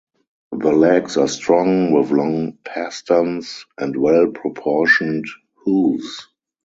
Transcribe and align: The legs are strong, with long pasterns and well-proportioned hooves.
The 0.57 0.71
legs 0.71 1.15
are 1.17 1.27
strong, 1.27 1.91
with 1.91 2.09
long 2.09 2.57
pasterns 2.65 3.65
and 3.77 3.95
well-proportioned 3.95 5.25
hooves. 5.63 6.27